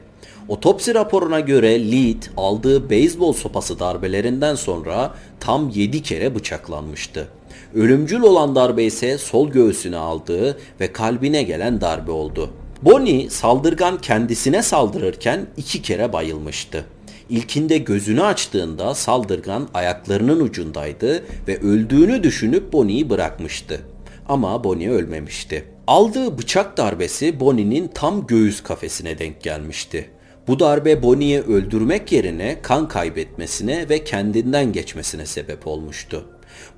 Otopsi 0.49 0.95
raporuna 0.95 1.41
göre 1.41 1.93
Lead 1.93 2.23
aldığı 2.37 2.91
beyzbol 2.91 3.33
sopası 3.33 3.79
darbelerinden 3.79 4.55
sonra 4.55 5.15
tam 5.41 5.69
7 5.69 6.03
kere 6.03 6.35
bıçaklanmıştı. 6.35 7.29
Ölümcül 7.75 8.21
olan 8.21 8.55
darbe 8.55 8.85
ise 8.85 9.19
sol 9.19 9.51
göğsüne 9.51 9.97
aldığı 9.97 10.59
ve 10.81 10.93
kalbine 10.93 11.43
gelen 11.43 11.81
darbe 11.81 12.11
oldu. 12.11 12.51
Bonnie 12.83 13.31
saldırgan 13.31 14.01
kendisine 14.01 14.63
saldırırken 14.63 15.47
iki 15.57 15.83
kere 15.83 16.13
bayılmıştı. 16.13 16.85
İlkinde 17.31 17.79
gözünü 17.79 18.23
açtığında 18.23 18.95
saldırgan 18.95 19.69
ayaklarının 19.75 20.41
ucundaydı 20.41 21.25
ve 21.49 21.59
öldüğünü 21.61 22.23
düşünüp 22.23 22.73
Bonnie'yi 22.73 23.11
bırakmıştı. 23.11 23.81
Ama 24.29 24.65
Bonnie 24.65 24.91
ölmemişti. 24.91 25.65
Aldığı 25.87 26.39
bıçak 26.39 26.77
darbesi 26.77 27.41
Bonnie'nin 27.41 27.89
tam 27.89 28.27
göğüs 28.27 28.63
kafesine 28.63 29.19
denk 29.19 29.43
gelmişti. 29.43 30.11
Bu 30.49 30.59
darbe 30.61 31.03
Bonnie'yi 31.03 31.41
öldürmek 31.41 32.13
yerine 32.13 32.63
kan 32.63 32.89
kaybetmesine 32.89 33.89
ve 33.89 34.05
kendinden 34.05 34.73
geçmesine 34.73 35.27
sebep 35.27 35.67
olmuştu. 35.67 36.25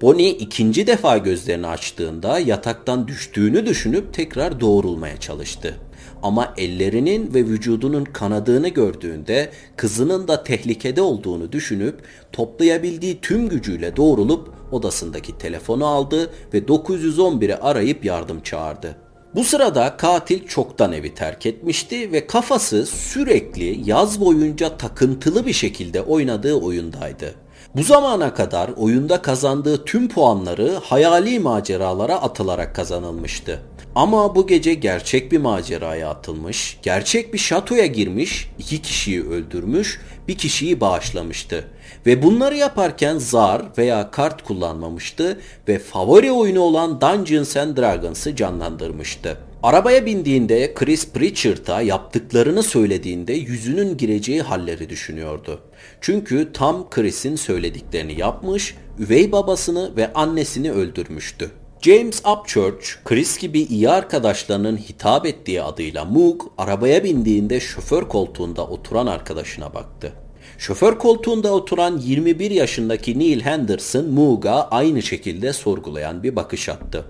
Bonnie 0.03 0.31
ikinci 0.31 0.87
defa 0.87 1.19
gözlerini 1.19 1.67
açtığında 1.67 2.39
yataktan 2.39 3.09
düştüğünü 3.09 3.67
düşünüp 3.67 4.15
tekrar 4.15 4.61
doğrulmaya 4.61 5.17
çalıştı. 5.17 5.75
Ama 6.23 6.55
ellerinin 6.57 7.35
ve 7.35 7.45
vücudunun 7.45 8.05
kanadığını 8.05 8.69
gördüğünde 8.69 9.51
kızının 9.77 10.29
da 10.29 10.45
tehlikede 10.45 11.03
olduğunu 11.03 11.53
düşünüp 11.53 12.01
toplayabildiği 12.33 13.21
tüm 13.21 13.49
gücüyle 13.49 13.97
doğrulup 13.97 14.49
odasındaki 14.73 15.39
telefonu 15.39 15.87
aldı 15.87 16.31
ve 16.55 16.59
911'i 16.59 17.55
arayıp 17.55 18.05
yardım 18.05 18.41
çağırdı. 18.41 19.08
Bu 19.35 19.45
sırada 19.45 19.97
katil 19.97 20.47
çoktan 20.47 20.93
evi 20.93 21.15
terk 21.15 21.47
etmişti 21.47 22.13
ve 22.13 22.27
kafası 22.27 22.87
sürekli 22.87 23.91
yaz 23.91 24.21
boyunca 24.21 24.77
takıntılı 24.77 25.47
bir 25.47 25.53
şekilde 25.53 26.03
oynadığı 26.03 26.55
oyundaydı. 26.55 27.35
Bu 27.77 27.83
zamana 27.83 28.35
kadar 28.35 28.71
oyunda 28.77 29.23
kazandığı 29.23 29.85
tüm 29.85 30.09
puanları 30.09 30.75
hayali 30.85 31.39
maceralara 31.39 32.23
atılarak 32.23 32.75
kazanılmıştı. 32.75 33.61
Ama 33.95 34.35
bu 34.35 34.47
gece 34.47 34.75
gerçek 34.75 35.33
bir 35.33 35.39
maceraya 35.39 36.11
atılmış, 36.11 36.79
gerçek 36.83 37.35
bir 37.35 37.39
şatoya 37.39 37.87
girmiş, 37.87 38.51
iki 38.59 38.83
kişiyi 38.83 39.29
öldürmüş, 39.29 40.01
bir 40.29 40.39
kişiyi 40.39 40.81
bağışlamıştı. 40.81 41.65
Ve 42.07 42.23
bunları 42.23 42.57
yaparken 42.57 43.19
zar 43.19 43.63
veya 43.79 44.11
kart 44.11 44.45
kullanmamıştı 44.45 45.41
ve 45.69 45.79
favori 45.79 46.33
oyunu 46.33 46.61
olan 46.61 47.01
Dungeons 47.01 47.57
and 47.57 47.77
Dragons'ı 47.77 48.37
canlandırmıştı. 48.37 49.39
Arabaya 49.63 50.07
bindiğinde 50.07 50.75
Chris 50.75 51.13
Pritchard'a 51.13 51.81
yaptıklarını 51.81 52.63
söylediğinde 52.63 53.33
yüzünün 53.33 53.97
gireceği 53.97 54.43
halleri 54.43 54.89
düşünüyordu. 54.89 55.61
Çünkü 56.01 56.53
tam 56.53 56.91
Chris'in 56.91 57.37
söylediklerini 57.37 58.21
yapmış, 58.21 58.77
üvey 58.99 59.33
babasını 59.33 59.97
ve 59.97 60.13
annesini 60.13 60.73
öldürmüştü. 60.73 61.51
James 61.83 62.23
Upchurch, 62.27 62.87
Chris 63.05 63.39
gibi 63.39 63.61
iyi 63.61 63.91
arkadaşlarının 63.91 64.77
hitap 64.77 65.27
ettiği 65.27 65.63
adıyla 65.63 66.05
Moog, 66.05 66.43
arabaya 66.59 67.05
bindiğinde 67.05 67.61
şoför 67.61 68.09
koltuğunda 68.09 68.67
oturan 68.67 69.07
arkadaşına 69.07 69.75
baktı. 69.75 70.13
Şoför 70.59 70.99
koltuğunda 70.99 71.53
oturan 71.53 71.99
21 71.99 72.51
yaşındaki 72.51 73.19
Neil 73.19 73.41
Henderson, 73.41 74.07
Moog'a 74.07 74.69
aynı 74.69 75.03
şekilde 75.03 75.53
sorgulayan 75.53 76.23
bir 76.23 76.37
bakış 76.37 76.69
attı. 76.69 77.05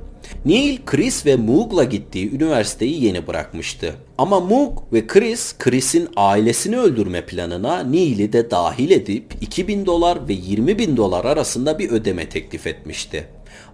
Neil, 0.45 0.79
Chris 0.87 1.27
ve 1.27 1.37
Moog'la 1.37 1.85
gittiği 1.85 2.35
üniversiteyi 2.35 3.05
yeni 3.05 3.27
bırakmıştı. 3.27 3.95
Ama 4.19 4.41
Moog 4.41 4.79
ve 4.93 5.07
Chris, 5.07 5.59
Chris'in 5.59 6.09
ailesini 6.17 6.79
öldürme 6.79 7.27
planına 7.27 7.83
Neil'i 7.83 8.33
de 8.33 8.51
dahil 8.51 8.91
edip 8.91 9.35
2000 9.41 9.87
dolar 9.87 10.29
ve 10.29 10.33
20 10.33 10.79
bin 10.79 10.97
dolar 10.97 11.25
arasında 11.25 11.79
bir 11.79 11.91
ödeme 11.91 12.29
teklif 12.29 12.67
etmişti. 12.67 13.29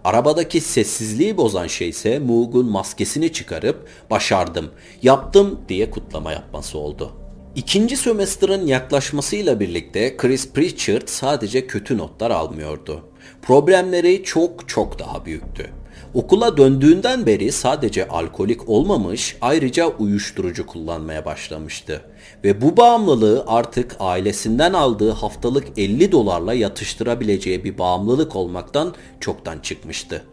Arabadaki 0.05 0.61
sessizliği 0.61 1.37
bozan 1.37 1.67
şey 1.67 1.89
ise 1.89 2.19
Moog'un 2.19 2.71
maskesini 2.71 3.33
çıkarıp 3.33 3.89
başardım, 4.11 4.71
yaptım 5.03 5.61
diye 5.69 5.91
kutlama 5.91 6.33
yapması 6.33 6.79
oldu. 6.79 7.13
İkinci 7.57 7.97
sömestrın 7.97 8.67
yaklaşmasıyla 8.67 9.61
birlikte 9.61 10.17
Chris 10.17 10.53
Pritchard 10.53 11.09
sadece 11.09 11.67
kötü 11.67 11.99
notlar 11.99 12.31
almıyordu. 12.31 13.05
Problemleri 13.43 14.25
çok 14.25 14.69
çok 14.69 14.99
daha 14.99 15.27
büyüktü. 15.27 15.71
Okula 16.15 16.57
döndüğünden 16.57 17.27
beri 17.27 17.53
sadece 17.53 18.09
alkolik 18.09 18.69
olmamış, 18.69 19.37
ayrıca 19.41 19.89
uyuşturucu 19.89 20.67
kullanmaya 20.67 21.25
başlamıştı. 21.25 22.01
Ve 22.45 22.61
bu 22.61 22.77
bağımlılığı 22.77 23.45
artık 23.47 23.97
ailesinden 24.01 24.73
aldığı 24.73 25.11
haftalık 25.11 25.67
50 25.77 26.13
dolarla 26.13 26.55
yatıştırabileceği 26.55 27.65
bir 27.65 27.79
bağımlılık 27.79 28.37
olmaktan 28.37 28.95
çoktan 29.21 29.59
çıkmıştı. 29.59 30.25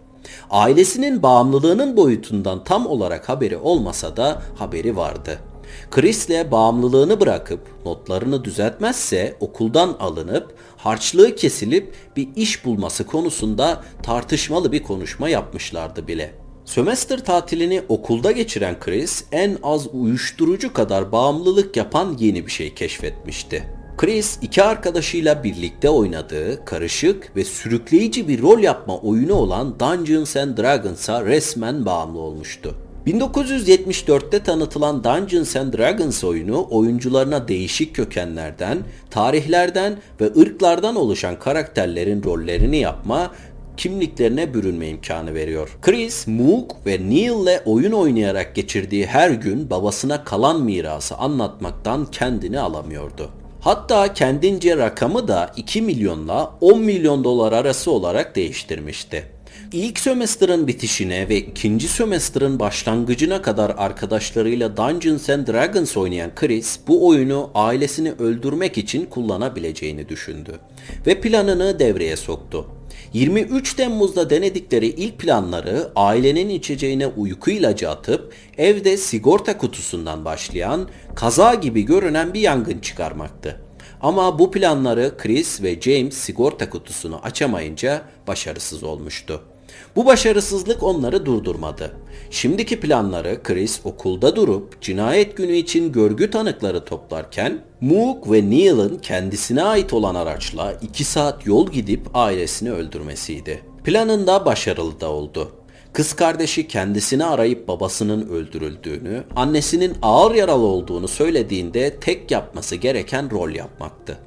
Ailesinin 0.50 1.24
bağımlılığının 1.24 1.98
boyutundan 1.98 2.64
tam 2.64 2.88
olarak 2.88 3.30
haberi 3.30 3.58
olmasa 3.58 4.18
da 4.18 4.42
haberi 4.56 4.96
vardı. 4.98 5.40
Chris'le 5.92 6.52
bağımlılığını 6.52 7.20
bırakıp 7.20 7.60
notlarını 7.86 8.44
düzeltmezse 8.44 9.38
okuldan 9.40 9.96
alınıp 10.00 10.56
harçlığı 10.78 11.36
kesilip 11.36 11.94
bir 12.16 12.28
iş 12.36 12.66
bulması 12.66 13.06
konusunda 13.06 13.84
tartışmalı 14.04 14.72
bir 14.72 14.84
konuşma 14.84 15.30
yapmışlardı 15.30 16.08
bile. 16.08 16.34
Sömestr 16.66 17.18
tatilini 17.18 17.84
okulda 17.90 18.32
geçiren 18.32 18.80
Chris 18.80 19.24
en 19.32 19.58
az 19.64 19.88
uyuşturucu 19.94 20.74
kadar 20.74 21.12
bağımlılık 21.12 21.78
yapan 21.78 22.18
yeni 22.20 22.46
bir 22.46 22.52
şey 22.52 22.74
keşfetmişti. 22.74 23.64
Chris 23.98 24.40
iki 24.42 24.64
arkadaşıyla 24.64 25.44
birlikte 25.44 25.90
oynadığı 25.90 26.66
karışık 26.66 27.36
ve 27.36 27.44
sürükleyici 27.44 28.28
bir 28.28 28.42
rol 28.42 28.60
yapma 28.60 28.98
oyunu 28.98 29.34
olan 29.34 29.80
Dungeons 29.80 30.38
and 30.38 30.58
Dragons'a 30.58 31.26
resmen 31.26 31.86
bağımlı 31.86 32.20
olmuştu. 32.20 32.76
1974'te 33.08 34.44
tanıtılan 34.44 35.04
Dungeons 35.04 35.56
and 35.56 35.74
Dragons 35.74 36.24
oyunu 36.24 36.68
oyuncularına 36.70 37.48
değişik 37.48 37.96
kökenlerden, 37.96 38.78
tarihlerden 39.10 39.98
ve 40.22 40.26
ırklardan 40.42 40.96
oluşan 40.96 41.40
karakterlerin 41.40 42.24
rollerini 42.24 42.78
yapma, 42.78 43.32
kimliklerine 43.78 44.54
bürünme 44.54 44.88
imkanı 44.88 45.34
veriyor. 45.34 45.78
Chris, 45.82 46.28
Moog 46.28 46.72
ve 46.86 47.10
Neil 47.10 47.44
ile 47.44 47.62
oyun 47.66 47.92
oynayarak 47.92 48.56
geçirdiği 48.56 49.06
her 49.06 49.30
gün 49.30 49.70
babasına 49.70 50.24
kalan 50.24 50.62
mirası 50.62 51.16
anlatmaktan 51.16 52.06
kendini 52.06 52.60
alamıyordu. 52.60 53.30
Hatta 53.62 54.14
kendince 54.14 54.78
rakamı 54.78 55.28
da 55.28 55.52
2 55.58 55.82
milyonla 55.82 56.54
10 56.62 56.82
milyon 56.82 57.24
dolar 57.24 57.54
arası 57.54 57.92
olarak 57.92 58.36
değiştirmişti. 58.36 59.41
İlk 59.74 60.00
sömestrın 60.00 60.68
bitişine 60.68 61.30
ve 61.30 61.38
ikinci 61.38 61.88
sömestrın 61.88 62.60
başlangıcına 62.60 63.42
kadar 63.42 63.74
arkadaşlarıyla 63.78 64.78
Dungeons 64.78 65.30
and 65.30 65.48
Dragons 65.48 65.98
oynayan 65.98 66.36
Chris 66.36 66.80
bu 66.88 67.08
oyunu 67.08 67.52
ailesini 67.56 68.12
öldürmek 68.12 68.78
için 68.78 69.06
kullanabileceğini 69.06 70.10
düşündü 70.10 70.60
ve 71.08 71.22
planını 71.22 71.80
devreye 71.80 72.16
soktu. 72.16 72.68
23 73.14 73.74
Temmuz'da 73.74 74.30
denedikleri 74.30 74.88
ilk 74.88 75.20
planları 75.20 75.92
ailenin 75.96 76.50
içeceğine 76.50 77.08
uyku 77.08 77.52
ilacı 77.52 77.90
atıp 77.90 78.34
evde 78.58 78.98
sigorta 78.98 79.58
kutusundan 79.58 80.26
başlayan 80.26 80.90
kaza 81.16 81.54
gibi 81.54 81.82
görünen 81.82 82.34
bir 82.34 82.40
yangın 82.40 82.80
çıkarmaktı. 82.80 83.62
Ama 84.02 84.40
bu 84.40 84.52
planları 84.52 85.18
Chris 85.18 85.64
ve 85.64 85.82
James 85.82 86.14
sigorta 86.14 86.70
kutusunu 86.70 87.20
açamayınca 87.24 88.02
başarısız 88.28 88.84
olmuştu. 88.84 89.42
Bu 89.96 90.06
başarısızlık 90.06 90.84
onları 90.84 91.26
durdurmadı. 91.26 91.92
Şimdiki 92.30 92.80
planları 92.80 93.44
Chris 93.44 93.80
okulda 93.84 94.36
durup 94.36 94.82
cinayet 94.82 95.38
günü 95.38 95.54
için 95.54 95.92
görgü 95.92 96.32
tanıkları 96.32 96.86
toplarken 96.86 97.62
Moog 97.82 98.32
ve 98.32 98.50
Neil'ın 98.50 98.98
kendisine 98.98 99.64
ait 99.64 99.94
olan 99.94 100.16
araçla 100.16 100.74
2 100.82 101.04
saat 101.04 101.46
yol 101.46 101.72
gidip 101.72 102.08
ailesini 102.14 102.72
öldürmesiydi. 102.72 103.64
Planında 103.84 104.46
başarılı 104.46 105.02
da 105.02 105.10
oldu. 105.10 105.52
Kız 105.94 106.14
kardeşi 106.14 106.68
kendisini 106.68 107.26
arayıp 107.26 107.68
babasının 107.68 108.30
öldürüldüğünü, 108.30 109.24
annesinin 109.36 109.94
ağır 110.02 110.36
yaralı 110.36 110.66
olduğunu 110.66 111.08
söylediğinde 111.08 112.00
tek 112.00 112.32
yapması 112.32 112.76
gereken 112.76 113.32
rol 113.32 113.50
yapmaktı. 113.50 114.18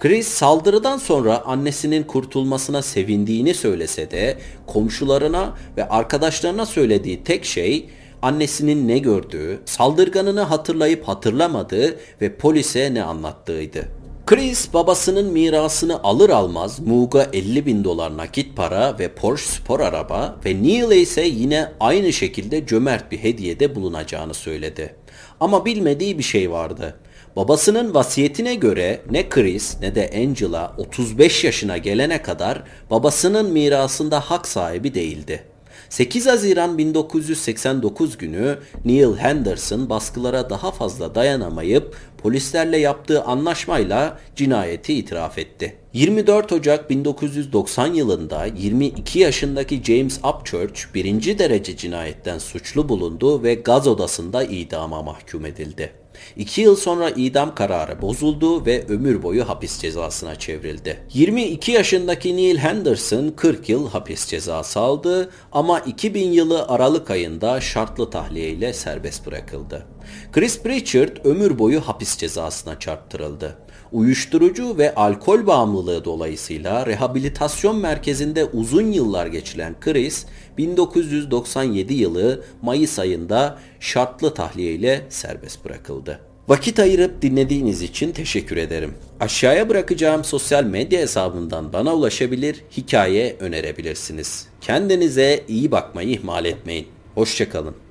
Chris 0.00 0.28
saldırıdan 0.28 0.98
sonra 0.98 1.42
annesinin 1.44 2.02
kurtulmasına 2.02 2.82
sevindiğini 2.82 3.54
söylese 3.54 4.10
de 4.10 4.38
komşularına 4.66 5.54
ve 5.76 5.88
arkadaşlarına 5.88 6.66
söylediği 6.66 7.24
tek 7.24 7.44
şey 7.44 7.88
annesinin 8.22 8.88
ne 8.88 8.98
gördüğü, 8.98 9.60
saldırganını 9.64 10.40
hatırlayıp 10.40 11.08
hatırlamadığı 11.08 11.96
ve 12.20 12.36
polise 12.36 12.94
ne 12.94 13.02
anlattığıydı. 13.02 13.88
Chris 14.26 14.74
babasının 14.74 15.32
mirasını 15.32 16.02
alır 16.02 16.30
almaz 16.30 16.80
Moog'a 16.80 17.26
50 17.32 17.66
bin 17.66 17.84
dolar 17.84 18.16
nakit 18.16 18.56
para 18.56 18.98
ve 18.98 19.08
Porsche 19.08 19.52
spor 19.52 19.80
araba 19.80 20.36
ve 20.44 20.62
Neil'e 20.62 20.96
ise 20.96 21.22
yine 21.22 21.72
aynı 21.80 22.12
şekilde 22.12 22.66
cömert 22.66 23.12
bir 23.12 23.18
hediyede 23.18 23.74
bulunacağını 23.74 24.34
söyledi. 24.34 24.94
Ama 25.40 25.64
bilmediği 25.64 26.18
bir 26.18 26.22
şey 26.22 26.50
vardı. 26.50 26.96
Babasının 27.36 27.94
vasiyetine 27.94 28.54
göre 28.54 29.00
ne 29.10 29.28
Chris 29.28 29.80
ne 29.80 29.94
de 29.94 30.10
Angela 30.16 30.74
35 30.78 31.44
yaşına 31.44 31.78
gelene 31.78 32.22
kadar 32.22 32.62
babasının 32.90 33.52
mirasında 33.52 34.20
hak 34.20 34.48
sahibi 34.48 34.94
değildi. 34.94 35.44
8 35.88 36.26
Haziran 36.26 36.78
1989 36.78 38.18
günü 38.18 38.58
Neil 38.84 39.16
Henderson 39.16 39.90
baskılara 39.90 40.50
daha 40.50 40.70
fazla 40.70 41.14
dayanamayıp 41.14 41.96
polislerle 42.18 42.78
yaptığı 42.78 43.22
anlaşmayla 43.24 44.18
cinayeti 44.36 44.94
itiraf 44.94 45.38
etti. 45.38 45.76
24 45.92 46.52
Ocak 46.52 46.90
1990 46.90 47.86
yılında 47.94 48.44
22 48.44 49.18
yaşındaki 49.18 49.82
James 49.84 50.20
Upchurch 50.24 50.80
birinci 50.94 51.38
derece 51.38 51.76
cinayetten 51.76 52.38
suçlu 52.38 52.88
bulundu 52.88 53.42
ve 53.42 53.54
gaz 53.54 53.88
odasında 53.88 54.44
idama 54.44 55.02
mahkum 55.02 55.46
edildi. 55.46 56.03
İki 56.36 56.60
yıl 56.60 56.76
sonra 56.76 57.10
idam 57.10 57.54
kararı 57.54 58.02
bozuldu 58.02 58.66
ve 58.66 58.84
ömür 58.88 59.22
boyu 59.22 59.48
hapis 59.48 59.80
cezasına 59.80 60.38
çevrildi. 60.38 61.06
22 61.12 61.72
yaşındaki 61.72 62.36
Neil 62.36 62.56
Henderson 62.56 63.32
40 63.36 63.68
yıl 63.68 63.88
hapis 63.90 64.26
cezası 64.26 64.80
aldı 64.80 65.30
ama 65.52 65.80
2000 65.80 66.32
yılı 66.32 66.68
Aralık 66.68 67.10
ayında 67.10 67.60
şartlı 67.60 68.10
tahliye 68.10 68.48
ile 68.48 68.72
serbest 68.72 69.26
bırakıldı. 69.26 69.86
Chris 70.32 70.62
Pritchard 70.62 71.16
ömür 71.24 71.58
boyu 71.58 71.80
hapis 71.80 72.16
cezasına 72.16 72.78
çarptırıldı. 72.78 73.58
Uyuşturucu 73.94 74.78
ve 74.78 74.94
alkol 74.94 75.46
bağımlılığı 75.46 76.04
dolayısıyla 76.04 76.86
rehabilitasyon 76.86 77.76
merkezinde 77.76 78.44
uzun 78.44 78.92
yıllar 78.92 79.26
geçiren 79.26 79.74
Chris, 79.80 80.26
1997 80.58 81.94
yılı 81.94 82.44
Mayıs 82.62 82.98
ayında 82.98 83.58
şartlı 83.80 84.34
tahliye 84.34 84.72
ile 84.72 85.06
serbest 85.08 85.64
bırakıldı. 85.64 86.20
Vakit 86.48 86.78
ayırıp 86.78 87.22
dinlediğiniz 87.22 87.82
için 87.82 88.12
teşekkür 88.12 88.56
ederim. 88.56 88.94
Aşağıya 89.20 89.68
bırakacağım 89.68 90.24
sosyal 90.24 90.64
medya 90.64 91.00
hesabından 91.00 91.72
bana 91.72 91.94
ulaşabilir, 91.94 92.64
hikaye 92.76 93.36
önerebilirsiniz. 93.40 94.48
Kendinize 94.60 95.44
iyi 95.48 95.70
bakmayı 95.70 96.08
ihmal 96.10 96.44
etmeyin. 96.44 96.86
Hoşçakalın. 97.14 97.83